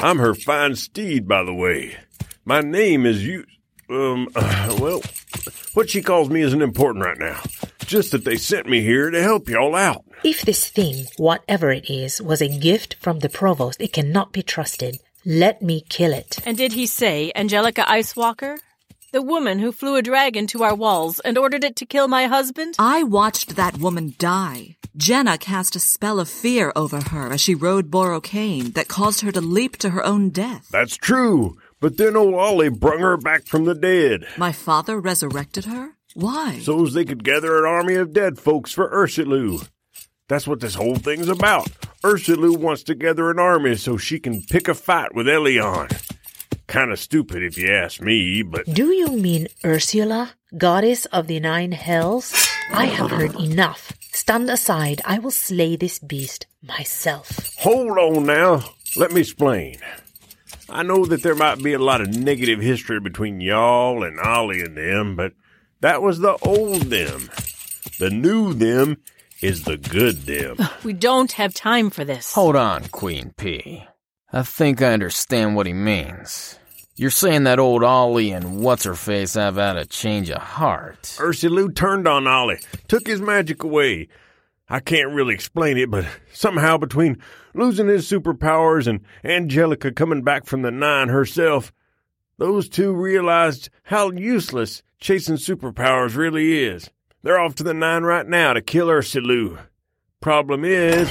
I'm 0.03 0.19
her 0.19 0.35
fine 0.35 0.77
steed, 0.77 1.27
by 1.27 1.43
the 1.43 1.55
way. 1.55 1.97
My 2.45 2.61
name 2.61 3.07
is 3.07 3.27
you. 3.27 3.47
Um, 3.89 4.29
uh, 4.37 4.77
well, 4.79 5.01
what 5.73 5.89
she 5.89 6.03
calls 6.03 6.29
me 6.29 6.43
isn't 6.43 6.61
important 6.61 7.03
right 7.03 7.19
now. 7.19 7.41
Just 7.87 8.11
that 8.13 8.27
they 8.27 8.37
sent 8.37 8.69
me 8.69 8.83
here 8.83 9.09
to 9.09 9.23
help 9.23 9.49
y'all 9.49 9.75
out. 9.75 10.05
If 10.23 10.43
this 10.43 10.69
thing, 10.69 11.07
whatever 11.17 11.71
it 11.71 11.89
is, 11.89 12.21
was 12.21 12.43
a 12.43 12.59
gift 12.59 12.97
from 13.01 13.21
the 13.21 13.31
provost, 13.31 13.81
it 13.81 13.95
cannot 13.95 14.33
be 14.33 14.43
trusted. 14.43 14.99
Let 15.25 15.63
me 15.63 15.83
kill 15.89 16.13
it. 16.13 16.41
And 16.45 16.59
did 16.59 16.75
he 16.75 16.87
say 16.87 17.33
Angelica 17.35 17.85
Icewalker? 17.85 18.59
The 19.15 19.23
woman 19.23 19.61
who 19.61 19.71
flew 19.71 19.95
a 19.95 20.03
dragon 20.03 20.49
to 20.49 20.65
our 20.65 20.75
walls 20.75 21.21
and 21.21 21.39
ordered 21.39 21.63
it 21.63 21.77
to 21.77 21.87
kill 21.87 22.09
my 22.09 22.27
husband? 22.27 22.75
I 22.81 23.05
watched 23.05 23.55
that 23.55 23.79
woman 23.79 24.17
die. 24.19 24.75
Jenna 24.97 25.39
cast 25.39 25.77
a 25.77 25.79
spell 25.79 26.19
of 26.19 26.29
fear 26.29 26.73
over 26.75 27.01
her 27.01 27.33
as 27.33 27.41
she 27.41 27.55
rode 27.55 27.93
Borocane 27.93 28.75
that 28.75 28.89
caused 28.89 29.21
her 29.21 29.31
to 29.31 29.41
leap 29.41 29.77
to 29.77 29.91
her 29.91 30.05
own 30.05 30.31
death. 30.31 30.67
That's 30.73 30.97
true. 30.97 31.57
But 31.79 31.97
then 31.97 32.17
old 32.17 32.35
Ollie 32.35 32.71
brung 32.71 32.99
her 32.99 33.17
back 33.17 33.47
from 33.47 33.67
the 33.67 33.75
dead. 33.77 34.27
My 34.37 34.51
father 34.51 34.99
resurrected 34.99 35.67
her? 35.67 35.91
Why? 36.15 36.59
So's 36.59 36.93
they 36.93 37.05
could 37.05 37.23
gather 37.23 37.57
an 37.57 37.71
army 37.71 37.95
of 37.95 38.13
dead 38.13 38.41
folks 38.41 38.73
for 38.73 38.91
Ursulu. 38.91 39.69
That's 40.27 40.49
what 40.49 40.59
this 40.59 40.75
whole 40.75 40.97
thing's 40.97 41.29
about. 41.29 41.69
Ursulu 42.03 42.57
wants 42.57 42.83
to 42.83 42.97
gather 42.97 43.31
an 43.31 43.39
army 43.39 43.77
so 43.77 43.97
she 43.97 44.19
can 44.19 44.43
pick 44.43 44.67
a 44.67 44.75
fight 44.75 45.15
with 45.15 45.29
Elion. 45.29 46.14
Kinda 46.67 46.97
stupid 46.97 47.43
if 47.43 47.59
you 47.59 47.71
ask 47.71 48.01
me, 48.01 48.43
but. 48.43 48.67
Do 48.67 48.93
you 48.93 49.09
mean 49.09 49.49
Ursula, 49.65 50.33
goddess 50.57 51.05
of 51.07 51.27
the 51.27 51.41
nine 51.41 51.73
hells? 51.73 52.33
I 52.71 52.87
have 52.87 53.11
heard 53.11 53.35
enough. 53.39 53.93
Stand 54.13 54.49
aside. 54.49 55.03
I 55.05 55.19
will 55.19 55.31
slay 55.31 55.77
this 55.77 55.99
beast 55.99 56.47
myself. 56.63 57.55
Hold 57.59 57.99
on 57.99 58.27
now. 58.27 58.65
Let 58.97 59.13
me 59.13 59.21
explain. 59.21 59.77
I 60.69 60.83
know 60.83 61.05
that 61.05 61.23
there 61.23 61.35
might 61.35 61.63
be 61.63 61.75
a 61.75 61.79
lot 61.79 62.01
of 62.01 62.09
negative 62.09 62.61
history 62.61 63.01
between 63.01 63.41
y'all 63.41 64.03
and 64.03 64.19
Ollie 64.19 64.63
and 64.63 64.77
them, 64.77 65.15
but 65.15 65.33
that 65.81 66.01
was 66.01 66.21
the 66.21 66.37
old 66.43 66.83
them. 66.83 67.29
The 67.99 68.11
new 68.11 68.55
them 68.55 68.97
is 69.43 69.65
the 69.65 69.77
good 69.77 70.23
them. 70.23 70.57
We 70.83 70.95
don't 70.95 71.33
have 71.33 71.53
time 71.53 71.91
for 71.91 72.05
this. 72.05 72.33
Hold 72.33 72.57
on, 72.57 72.85
Queen 72.89 73.35
P. 73.37 73.85
I 74.35 74.43
think 74.43 74.83
I 74.83 74.93
understand 74.93 75.55
what 75.55 75.69
he 75.69 75.73
means. 75.73 76.59
You're 76.97 77.11
saying 77.11 77.45
that 77.45 77.61
old 77.61 77.85
Ollie 77.85 78.33
and 78.33 78.59
what's 78.59 78.83
her 78.83 78.97
face 78.97 79.35
have 79.35 79.55
had 79.55 79.77
a 79.77 79.87
change 79.87 80.29
of 80.29 80.43
heart. 80.43 81.03
Ursulu 81.21 81.73
turned 81.73 82.09
on 82.09 82.27
Ollie, 82.27 82.59
took 82.89 83.07
his 83.07 83.21
magic 83.21 83.63
away. 83.63 84.09
I 84.69 84.81
can't 84.81 85.13
really 85.13 85.35
explain 85.35 85.79
it, 85.79 85.89
but 85.89 86.05
somehow 86.33 86.79
between 86.79 87.23
losing 87.55 87.87
his 87.87 88.11
superpowers 88.11 88.89
and 88.89 89.03
Angelica 89.23 89.93
coming 89.93 90.23
back 90.23 90.47
from 90.47 90.63
the 90.63 90.73
Nine 90.73 91.11
herself, 91.11 91.73
those 92.37 92.69
two 92.69 92.93
realized 92.93 93.69
how 93.85 94.11
useless 94.11 94.83
chasing 94.99 95.37
superpowers 95.37 96.17
really 96.17 96.65
is. 96.65 96.91
They're 97.23 97.39
off 97.39 97.55
to 97.57 97.63
the 97.63 97.73
Nine 97.73 98.03
right 98.03 98.27
now 98.27 98.53
to 98.55 98.61
kill 98.61 98.89
Ursulu. 98.89 99.61
Problem 100.21 100.65
is. 100.65 101.09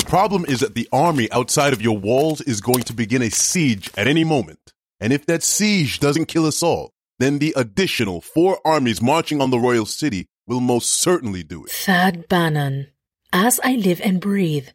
The 0.00 0.06
problem 0.06 0.46
is 0.46 0.60
that 0.60 0.74
the 0.74 0.88
army 0.92 1.30
outside 1.30 1.74
of 1.74 1.82
your 1.82 1.98
walls 1.98 2.40
is 2.40 2.62
going 2.62 2.84
to 2.84 2.94
begin 2.94 3.20
a 3.20 3.30
siege 3.30 3.90
at 3.98 4.08
any 4.08 4.24
moment. 4.24 4.72
And 4.98 5.12
if 5.12 5.26
that 5.26 5.42
siege 5.42 6.00
doesn't 6.00 6.24
kill 6.24 6.46
us 6.46 6.62
all, 6.62 6.94
then 7.18 7.38
the 7.38 7.52
additional 7.54 8.22
four 8.22 8.58
armies 8.64 9.02
marching 9.02 9.42
on 9.42 9.50
the 9.50 9.58
royal 9.58 9.84
city 9.84 10.26
will 10.46 10.60
most 10.60 10.88
certainly 10.88 11.42
do 11.42 11.64
it. 11.66 11.70
Thad 11.70 12.28
Bannon, 12.28 12.88
as 13.30 13.60
I 13.62 13.74
live 13.76 14.00
and 14.02 14.22
breathe, 14.22 14.68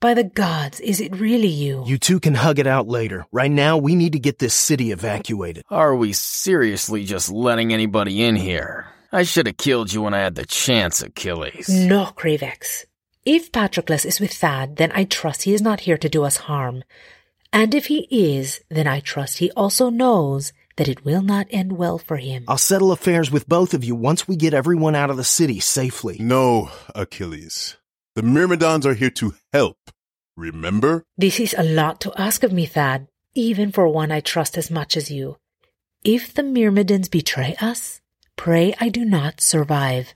by 0.00 0.14
the 0.14 0.24
gods, 0.24 0.80
is 0.80 0.98
it 0.98 1.14
really 1.14 1.48
you? 1.48 1.84
You 1.86 1.98
two 1.98 2.18
can 2.18 2.34
hug 2.34 2.58
it 2.58 2.66
out 2.66 2.88
later. 2.88 3.26
Right 3.30 3.50
now, 3.50 3.76
we 3.76 3.94
need 3.94 4.14
to 4.14 4.18
get 4.18 4.38
this 4.38 4.54
city 4.54 4.92
evacuated. 4.92 5.64
Are 5.68 5.94
we 5.94 6.14
seriously 6.14 7.04
just 7.04 7.30
letting 7.30 7.74
anybody 7.74 8.24
in 8.24 8.34
here? 8.34 8.86
I 9.12 9.24
should 9.24 9.46
have 9.46 9.58
killed 9.58 9.92
you 9.92 10.00
when 10.02 10.14
I 10.14 10.20
had 10.20 10.36
the 10.36 10.46
chance, 10.46 11.02
Achilles. 11.02 11.68
No, 11.68 12.06
Cravex. 12.16 12.86
If 13.30 13.52
Patroclus 13.52 14.06
is 14.06 14.20
with 14.20 14.32
Thad, 14.32 14.76
then 14.76 14.90
I 14.94 15.04
trust 15.04 15.42
he 15.42 15.52
is 15.52 15.60
not 15.60 15.80
here 15.80 15.98
to 15.98 16.08
do 16.08 16.24
us 16.24 16.38
harm. 16.48 16.82
And 17.52 17.74
if 17.74 17.84
he 17.88 18.08
is, 18.10 18.62
then 18.70 18.86
I 18.86 19.00
trust 19.00 19.36
he 19.36 19.50
also 19.50 19.90
knows 19.90 20.54
that 20.78 20.88
it 20.88 21.04
will 21.04 21.20
not 21.20 21.46
end 21.50 21.72
well 21.72 21.98
for 21.98 22.16
him. 22.16 22.44
I'll 22.48 22.56
settle 22.56 22.90
affairs 22.90 23.30
with 23.30 23.46
both 23.46 23.74
of 23.74 23.84
you 23.84 23.94
once 23.94 24.26
we 24.26 24.34
get 24.34 24.54
everyone 24.54 24.94
out 24.94 25.10
of 25.10 25.18
the 25.18 25.24
city 25.24 25.60
safely. 25.60 26.16
No, 26.18 26.70
Achilles. 26.94 27.76
The 28.14 28.22
Myrmidons 28.22 28.86
are 28.86 28.94
here 28.94 29.10
to 29.20 29.34
help. 29.52 29.76
Remember? 30.34 31.04
This 31.18 31.38
is 31.38 31.54
a 31.58 31.62
lot 31.62 32.00
to 32.00 32.18
ask 32.18 32.42
of 32.42 32.52
me, 32.54 32.64
Thad, 32.64 33.08
even 33.34 33.72
for 33.72 33.86
one 33.88 34.10
I 34.10 34.20
trust 34.20 34.56
as 34.56 34.70
much 34.70 34.96
as 34.96 35.10
you. 35.10 35.36
If 36.02 36.32
the 36.32 36.42
Myrmidons 36.42 37.10
betray 37.10 37.56
us, 37.60 38.00
pray 38.36 38.74
I 38.80 38.88
do 38.88 39.04
not 39.04 39.42
survive. 39.42 40.14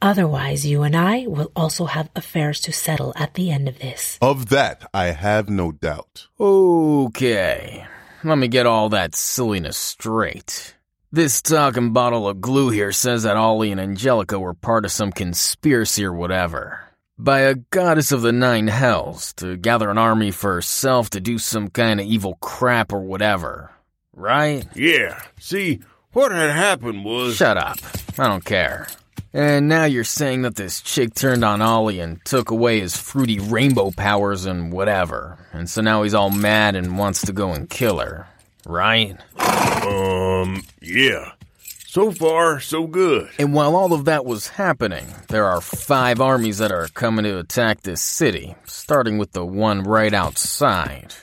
Otherwise, 0.00 0.64
you 0.64 0.82
and 0.82 0.96
I 0.96 1.26
will 1.26 1.50
also 1.56 1.86
have 1.86 2.10
affairs 2.14 2.60
to 2.60 2.72
settle 2.72 3.12
at 3.16 3.34
the 3.34 3.50
end 3.50 3.68
of 3.68 3.78
this. 3.80 4.18
Of 4.22 4.48
that, 4.50 4.88
I 4.94 5.06
have 5.06 5.48
no 5.48 5.72
doubt. 5.72 6.28
Okay. 6.38 7.86
Let 8.24 8.38
me 8.38 8.48
get 8.48 8.66
all 8.66 8.88
that 8.90 9.14
silliness 9.14 9.76
straight. 9.76 10.74
This 11.10 11.40
talking 11.40 11.92
bottle 11.92 12.28
of 12.28 12.40
glue 12.40 12.70
here 12.70 12.92
says 12.92 13.22
that 13.22 13.36
Ollie 13.36 13.72
and 13.72 13.80
Angelica 13.80 14.38
were 14.38 14.54
part 14.54 14.84
of 14.84 14.92
some 14.92 15.10
conspiracy 15.10 16.04
or 16.04 16.12
whatever. 16.12 16.80
By 17.16 17.40
a 17.40 17.54
goddess 17.54 18.12
of 18.12 18.22
the 18.22 18.30
nine 18.30 18.68
hells 18.68 19.32
to 19.34 19.56
gather 19.56 19.90
an 19.90 19.98
army 19.98 20.30
for 20.30 20.54
herself 20.54 21.10
to 21.10 21.20
do 21.20 21.38
some 21.38 21.68
kind 21.68 21.98
of 21.98 22.06
evil 22.06 22.36
crap 22.40 22.92
or 22.92 23.00
whatever. 23.00 23.72
Right? 24.12 24.66
Yeah. 24.76 25.20
See, 25.40 25.80
what 26.12 26.30
had 26.30 26.50
happened 26.50 27.04
was. 27.04 27.36
Shut 27.36 27.56
up. 27.56 27.78
I 28.18 28.28
don't 28.28 28.44
care. 28.44 28.86
And 29.32 29.68
now 29.68 29.84
you're 29.84 30.04
saying 30.04 30.42
that 30.42 30.56
this 30.56 30.80
chick 30.80 31.14
turned 31.14 31.44
on 31.44 31.60
Ollie 31.60 32.00
and 32.00 32.24
took 32.24 32.50
away 32.50 32.80
his 32.80 32.96
fruity 32.96 33.38
rainbow 33.38 33.90
powers 33.90 34.46
and 34.46 34.72
whatever. 34.72 35.38
And 35.52 35.68
so 35.68 35.82
now 35.82 36.02
he's 36.02 36.14
all 36.14 36.30
mad 36.30 36.76
and 36.76 36.98
wants 36.98 37.22
to 37.22 37.32
go 37.32 37.52
and 37.52 37.68
kill 37.68 37.98
her. 37.98 38.26
Right? 38.66 39.18
Um, 39.38 40.62
yeah. 40.80 41.32
So 41.60 42.10
far, 42.10 42.60
so 42.60 42.86
good. 42.86 43.28
And 43.38 43.52
while 43.54 43.76
all 43.76 43.92
of 43.92 44.06
that 44.06 44.24
was 44.24 44.48
happening, 44.48 45.06
there 45.28 45.46
are 45.46 45.60
five 45.60 46.20
armies 46.20 46.58
that 46.58 46.72
are 46.72 46.88
coming 46.88 47.24
to 47.24 47.38
attack 47.38 47.82
this 47.82 48.02
city, 48.02 48.54
starting 48.64 49.18
with 49.18 49.32
the 49.32 49.44
one 49.44 49.82
right 49.82 50.12
outside. 50.12 51.14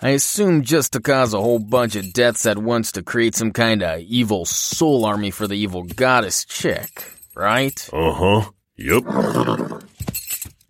I 0.00 0.10
assume 0.10 0.62
just 0.62 0.92
to 0.92 1.00
cause 1.00 1.32
a 1.32 1.40
whole 1.40 1.58
bunch 1.58 1.96
of 1.96 2.12
deaths 2.12 2.46
at 2.46 2.58
once 2.58 2.92
to 2.92 3.02
create 3.02 3.34
some 3.34 3.52
kind 3.52 3.82
of 3.82 4.00
evil 4.00 4.44
soul 4.44 5.04
army 5.04 5.30
for 5.30 5.46
the 5.46 5.54
evil 5.54 5.82
goddess 5.82 6.44
chick 6.44 7.13
right? 7.34 7.88
Uh 7.92 8.12
huh. 8.12 8.50
Yep. 8.76 9.04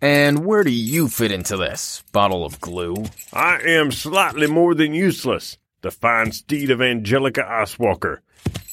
And 0.01 0.45
where 0.45 0.63
do 0.63 0.71
you 0.71 1.07
fit 1.07 1.31
into 1.31 1.57
this, 1.57 2.03
bottle 2.11 2.45
of 2.45 2.61
glue? 2.61 3.05
I 3.33 3.59
am 3.61 3.91
slightly 3.91 4.47
more 4.47 4.75
than 4.75 4.93
useless, 4.93 5.57
the 5.81 5.89
fine 5.91 6.31
steed 6.31 6.69
of 6.69 6.81
Angelica 6.81 7.41
Oswalker. 7.41 8.19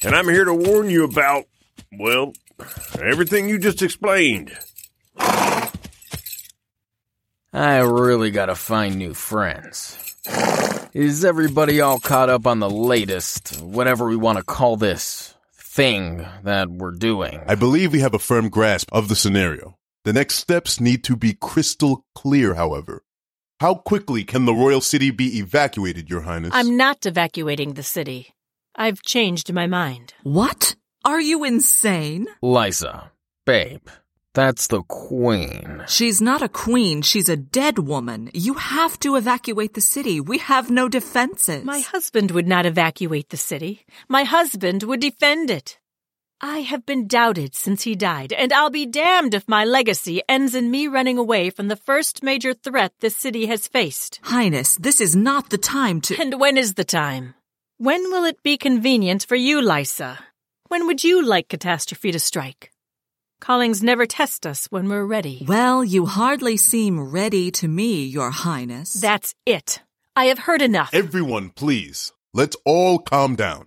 And 0.04 0.14
I'm 0.14 0.28
here 0.28 0.44
to 0.44 0.52
warn 0.52 0.90
you 0.90 1.04
about, 1.04 1.44
well, 1.98 2.32
everything 3.00 3.48
you 3.48 3.58
just 3.58 3.82
explained. 3.82 4.52
I 7.54 7.78
really 7.78 8.30
gotta 8.30 8.54
find 8.54 8.96
new 8.96 9.14
friends. 9.14 9.98
Is 10.92 11.24
everybody 11.24 11.80
all 11.80 11.98
caught 11.98 12.28
up 12.28 12.46
on 12.46 12.58
the 12.58 12.68
latest, 12.70 13.60
whatever 13.62 14.06
we 14.06 14.16
want 14.16 14.38
to 14.38 14.44
call 14.44 14.76
this, 14.76 15.34
thing 15.72 16.26
that 16.44 16.68
we're 16.68 16.92
doing. 16.92 17.40
I 17.46 17.54
believe 17.54 17.92
we 17.92 18.00
have 18.00 18.12
a 18.14 18.18
firm 18.18 18.50
grasp 18.50 18.90
of 18.92 19.08
the 19.08 19.16
scenario. 19.16 19.78
The 20.04 20.12
next 20.12 20.34
steps 20.34 20.80
need 20.80 21.02
to 21.04 21.16
be 21.16 21.32
crystal 21.32 22.04
clear, 22.14 22.54
however. 22.54 23.04
How 23.60 23.76
quickly 23.76 24.24
can 24.24 24.44
the 24.44 24.52
royal 24.52 24.80
city 24.82 25.10
be 25.10 25.38
evacuated, 25.38 26.10
Your 26.10 26.22
Highness? 26.22 26.50
I'm 26.52 26.76
not 26.76 27.06
evacuating 27.06 27.74
the 27.74 27.82
city. 27.82 28.34
I've 28.76 29.02
changed 29.02 29.52
my 29.52 29.66
mind. 29.66 30.12
What? 30.24 30.74
Are 31.04 31.20
you 31.20 31.44
insane? 31.44 32.26
Lysa, 32.42 33.10
babe, 33.46 33.88
that's 34.34 34.66
the 34.68 34.82
queen. 34.82 35.84
She's 35.86 36.20
not 36.20 36.42
a 36.42 36.48
queen, 36.48 37.02
she's 37.02 37.28
a 37.28 37.36
dead 37.36 37.78
woman. 37.78 38.30
You 38.32 38.54
have 38.54 38.98
to 39.00 39.16
evacuate 39.16 39.74
the 39.74 39.80
city. 39.80 40.20
We 40.20 40.38
have 40.38 40.70
no 40.70 40.88
defenses. 40.88 41.64
My 41.64 41.80
husband 41.80 42.30
would 42.30 42.46
not 42.46 42.66
evacuate 42.66 43.28
the 43.28 43.36
city. 43.36 43.84
My 44.08 44.24
husband 44.24 44.82
would 44.84 45.00
defend 45.00 45.50
it. 45.50 45.78
I 46.40 46.58
have 46.62 46.84
been 46.84 47.06
doubted 47.06 47.54
since 47.54 47.84
he 47.84 47.94
died, 47.94 48.32
and 48.32 48.52
I'll 48.52 48.70
be 48.70 48.84
damned 48.84 49.32
if 49.32 49.48
my 49.48 49.64
legacy 49.64 50.22
ends 50.28 50.56
in 50.56 50.72
me 50.72 50.88
running 50.88 51.16
away 51.16 51.50
from 51.50 51.68
the 51.68 51.76
first 51.76 52.24
major 52.24 52.52
threat 52.52 52.92
this 52.98 53.14
city 53.14 53.46
has 53.46 53.68
faced. 53.68 54.18
Highness, 54.24 54.74
this 54.76 55.00
is 55.00 55.14
not 55.14 55.50
the 55.50 55.58
time 55.58 56.00
to. 56.00 56.20
And 56.20 56.40
when 56.40 56.58
is 56.58 56.74
the 56.74 56.84
time? 56.84 57.34
When 57.78 58.10
will 58.10 58.24
it 58.24 58.42
be 58.42 58.56
convenient 58.56 59.24
for 59.24 59.36
you, 59.36 59.60
Lysa? 59.60 60.18
When 60.66 60.88
would 60.88 61.04
you 61.04 61.24
like 61.24 61.48
catastrophe 61.48 62.10
to 62.10 62.18
strike? 62.18 62.72
Callings 63.42 63.82
never 63.82 64.06
test 64.06 64.46
us 64.46 64.68
when 64.70 64.88
we're 64.88 65.04
ready. 65.04 65.44
Well, 65.48 65.82
you 65.82 66.06
hardly 66.06 66.56
seem 66.56 67.10
ready 67.10 67.50
to 67.50 67.66
me, 67.66 68.04
Your 68.04 68.30
Highness. 68.30 68.92
That's 68.92 69.34
it. 69.44 69.82
I 70.14 70.26
have 70.26 70.38
heard 70.38 70.62
enough. 70.62 70.90
Everyone, 70.92 71.50
please, 71.50 72.12
let's 72.32 72.56
all 72.64 73.00
calm 73.00 73.34
down. 73.34 73.66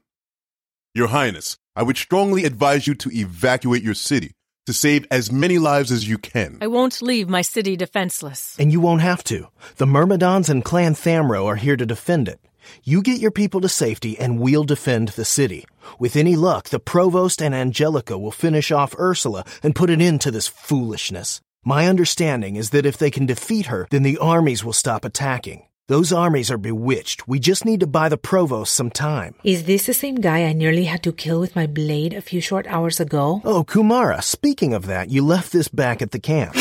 Your 0.94 1.08
Highness, 1.08 1.58
I 1.75 1.84
would 1.84 1.98
strongly 1.98 2.46
advise 2.46 2.88
you 2.88 2.96
to 2.96 3.12
evacuate 3.12 3.84
your 3.84 3.96
city 3.96 4.32
to 4.65 4.72
save 4.72 5.05
as 5.12 5.29
many 5.29 5.58
lives 5.58 5.91
as 5.91 6.08
you 6.08 6.20
can. 6.20 6.58
I 6.62 6.67
won't 6.67 7.01
leave 7.01 7.27
my 7.27 7.41
city 7.41 7.75
defenseless. 7.75 8.55
And 8.58 8.72
you 8.72 8.79
won't 8.79 9.01
have 9.01 9.25
to. 9.25 9.50
The 9.75 9.86
Myrmidons 9.86 10.50
and 10.50 10.63
Clan 10.63 10.94
Thamro 10.94 11.48
are 11.48 11.58
here 11.58 11.75
to 11.75 11.86
defend 11.86 12.29
it. 12.29 12.39
You 12.84 13.01
get 13.01 13.19
your 13.19 13.31
people 13.31 13.62
to 13.62 13.69
safety 13.69 14.17
and 14.19 14.39
we'll 14.39 14.63
defend 14.63 15.10
the 15.10 15.25
city. 15.25 15.65
With 16.00 16.15
any 16.15 16.36
luck, 16.36 16.69
the 16.69 16.79
Provost 16.79 17.41
and 17.41 17.53
Angelica 17.53 18.17
will 18.17 18.31
finish 18.31 18.72
off 18.72 18.95
Ursula 19.00 19.45
and 19.63 19.75
put 19.75 19.89
an 19.89 20.01
end 20.01 20.22
to 20.22 20.31
this 20.31 20.48
foolishness. 20.48 21.41
My 21.63 21.88
understanding 21.88 22.55
is 22.55 22.69
that 22.69 22.86
if 22.86 22.98
they 22.98 23.10
can 23.10 23.25
defeat 23.25 23.65
her, 23.67 23.88
then 23.89 24.03
the 24.03 24.17
armies 24.19 24.63
will 24.63 24.74
stop 24.74 25.03
attacking. 25.03 25.63
Those 25.88 26.12
armies 26.12 26.50
are 26.50 26.57
bewitched. 26.57 27.27
We 27.27 27.39
just 27.39 27.63
need 27.63 27.81
to 27.81 27.88
buy 27.88 28.10
the 28.10 28.17
Provost 28.17 28.74
some 28.74 28.89
time. 28.89 29.36
Is 29.43 29.65
this 29.65 29.86
the 29.86 29.93
same 29.93 30.15
guy 30.15 30.45
I 30.45 30.53
nearly 30.53 30.86
had 30.86 31.03
to 31.03 31.12
kill 31.12 31.39
with 31.39 31.55
my 31.55 31.67
blade 31.67 32.13
a 32.13 32.22
few 32.22 32.41
short 32.41 32.65
hours 32.65 33.00
ago? 33.00 33.41
Oh, 33.45 33.63
Kumara, 33.63 34.24
speaking 34.24 34.74
of 34.74 34.88
that, 34.88 35.12
you 35.12 35.24
left 35.24 35.51
this 35.51 35.67
back 35.67 36.01
at 36.01 36.10
the 36.10 36.19
camp. 36.19 36.55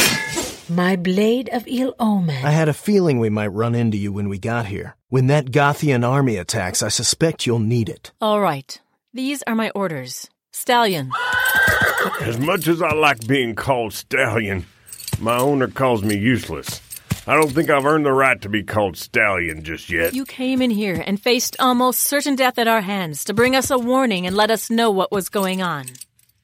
My 0.68 0.96
blade 0.96 1.48
of 1.52 1.64
ill 1.66 1.94
omen. 1.98 2.44
I 2.44 2.50
had 2.50 2.68
a 2.68 2.74
feeling 2.74 3.18
we 3.18 3.30
might 3.30 3.48
run 3.48 3.74
into 3.74 3.96
you 3.96 4.12
when 4.12 4.28
we 4.30 4.38
got 4.38 4.66
here. 4.66 4.96
When 5.14 5.28
that 5.28 5.52
Gothian 5.52 6.02
army 6.02 6.38
attacks, 6.38 6.82
I 6.82 6.88
suspect 6.88 7.46
you'll 7.46 7.60
need 7.60 7.88
it. 7.88 8.10
All 8.20 8.40
right. 8.40 8.80
These 9.12 9.44
are 9.46 9.54
my 9.54 9.70
orders. 9.70 10.28
Stallion. 10.52 11.12
As 12.20 12.36
much 12.40 12.66
as 12.66 12.82
I 12.82 12.92
like 12.94 13.24
being 13.24 13.54
called 13.54 13.92
Stallion, 13.92 14.66
my 15.20 15.36
owner 15.36 15.68
calls 15.68 16.02
me 16.02 16.16
useless. 16.16 16.80
I 17.28 17.36
don't 17.36 17.52
think 17.52 17.70
I've 17.70 17.86
earned 17.86 18.06
the 18.06 18.12
right 18.12 18.42
to 18.42 18.48
be 18.48 18.64
called 18.64 18.96
Stallion 18.96 19.62
just 19.62 19.88
yet. 19.88 20.14
You 20.14 20.24
came 20.24 20.60
in 20.60 20.70
here 20.70 21.00
and 21.06 21.22
faced 21.22 21.54
almost 21.60 22.00
certain 22.00 22.34
death 22.34 22.58
at 22.58 22.66
our 22.66 22.80
hands 22.80 23.22
to 23.26 23.34
bring 23.34 23.54
us 23.54 23.70
a 23.70 23.78
warning 23.78 24.26
and 24.26 24.34
let 24.34 24.50
us 24.50 24.68
know 24.68 24.90
what 24.90 25.12
was 25.12 25.28
going 25.28 25.62
on. 25.62 25.84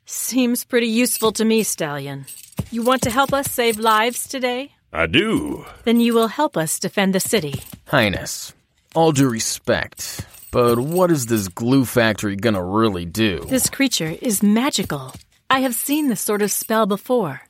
Seems 0.06 0.62
pretty 0.62 0.86
useful 0.86 1.32
to 1.32 1.44
me, 1.44 1.64
Stallion. 1.64 2.24
You 2.70 2.84
want 2.84 3.02
to 3.02 3.10
help 3.10 3.32
us 3.32 3.50
save 3.50 3.80
lives 3.80 4.28
today? 4.28 4.70
I 4.92 5.06
do. 5.06 5.66
Then 5.82 5.98
you 5.98 6.14
will 6.14 6.28
help 6.28 6.56
us 6.56 6.78
defend 6.78 7.16
the 7.16 7.20
city. 7.20 7.62
Highness, 7.86 8.52
all 8.94 9.12
due 9.12 9.28
respect, 9.28 10.26
but 10.50 10.78
what 10.78 11.10
is 11.10 11.26
this 11.26 11.48
glue 11.48 11.84
factory 11.84 12.36
gonna 12.36 12.62
really 12.62 13.04
do? 13.04 13.40
This 13.48 13.70
creature 13.70 14.16
is 14.20 14.42
magical. 14.42 15.14
I 15.48 15.60
have 15.60 15.74
seen 15.74 16.08
this 16.08 16.20
sort 16.20 16.42
of 16.42 16.50
spell 16.50 16.86
before. 16.86 17.42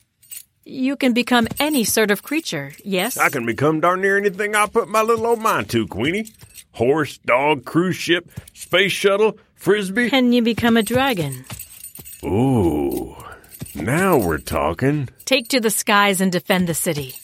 You 0.64 0.97
can 0.97 1.14
become 1.14 1.49
any 1.59 1.85
sort 1.85 2.11
of 2.11 2.23
creature, 2.23 2.73
yes? 2.85 3.16
I 3.16 3.30
can 3.30 3.47
become 3.47 3.80
darn 3.80 4.02
near 4.02 4.18
anything 4.18 4.54
I 4.54 4.66
put 4.66 4.88
my 4.88 5.02
little 5.02 5.26
old 5.26 5.40
mind 5.40 5.70
to, 5.70 5.87
Queenie. 5.87 6.30
Horse, 6.73 7.18
dog, 7.18 7.64
cruise 7.64 7.97
ship, 7.97 8.30
space 8.52 8.92
shuttle, 8.92 9.38
frisbee. 9.54 10.11
Can 10.11 10.32
you 10.32 10.42
become 10.42 10.76
a 10.76 10.82
dragon? 10.82 11.44
Ooh, 12.23 13.16
now 13.75 14.18
we're 14.18 14.38
talking. 14.38 15.09
Take 15.25 15.49
to 15.49 15.61
the 15.61 15.70
skies 15.70 16.20
and 16.20 16.30
defend 16.30 16.68
the 16.68 16.75
city. 16.75 17.14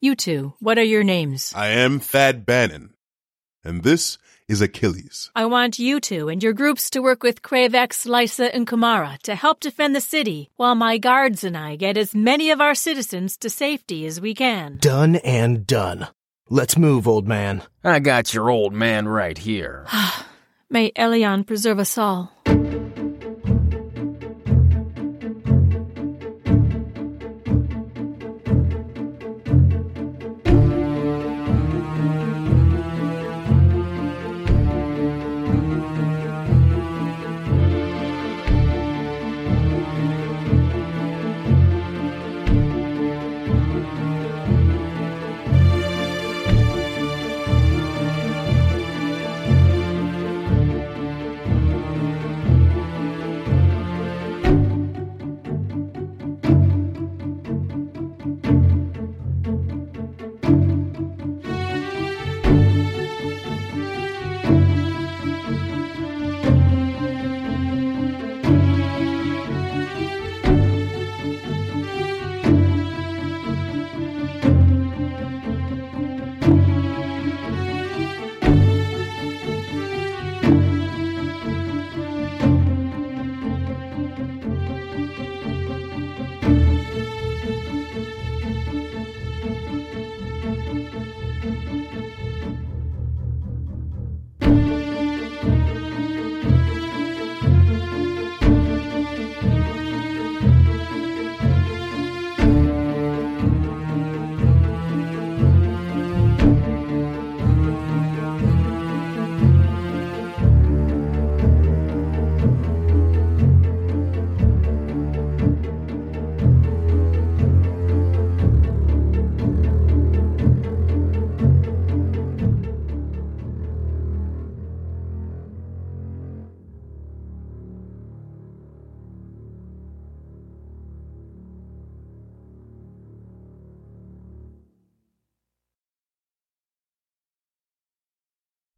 You 0.00 0.14
two, 0.16 0.54
what 0.58 0.78
are 0.78 0.82
your 0.82 1.04
names? 1.04 1.52
I 1.54 1.68
am 1.68 2.00
Thad 2.00 2.44
Bannon, 2.44 2.94
and 3.64 3.82
this 3.82 4.18
is 4.48 4.60
Achilles. 4.60 5.30
I 5.34 5.46
want 5.46 5.78
you 5.78 6.00
two 6.00 6.28
and 6.28 6.42
your 6.42 6.52
groups 6.52 6.90
to 6.90 7.00
work 7.00 7.22
with 7.22 7.42
Kravex, 7.42 8.06
Lysa, 8.06 8.50
and 8.52 8.66
Kumara 8.66 9.18
to 9.22 9.34
help 9.34 9.60
defend 9.60 9.94
the 9.94 10.00
city, 10.00 10.50
while 10.56 10.74
my 10.74 10.98
guards 10.98 11.44
and 11.44 11.56
I 11.56 11.76
get 11.76 11.96
as 11.96 12.14
many 12.14 12.50
of 12.50 12.60
our 12.60 12.74
citizens 12.74 13.36
to 13.38 13.50
safety 13.50 14.06
as 14.06 14.20
we 14.20 14.34
can. 14.34 14.78
Done 14.78 15.16
and 15.16 15.66
done. 15.66 16.08
Let's 16.48 16.76
move, 16.76 17.06
old 17.06 17.28
man. 17.28 17.62
I 17.84 18.00
got 18.00 18.34
your 18.34 18.50
old 18.50 18.72
man 18.72 19.06
right 19.06 19.38
here. 19.38 19.86
May 20.70 20.90
Elion 20.92 21.46
preserve 21.46 21.78
us 21.78 21.96
all. 21.96 22.32